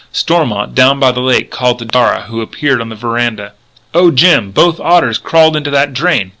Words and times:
Stormont, 0.11 0.73
down 0.73 0.99
by 0.99 1.11
the 1.11 1.21
lake, 1.21 1.51
called 1.51 1.77
to 1.77 1.85
Darragh, 1.85 2.23
who 2.25 2.41
appeared 2.41 2.81
on 2.81 2.89
the 2.89 2.95
veranda: 2.95 3.53
"Oh, 3.93 4.09
Jim! 4.09 4.49
Both 4.49 4.79
otters 4.79 5.19
crawled 5.19 5.55
into 5.55 5.69
the 5.69 5.85
drain! 5.85 6.29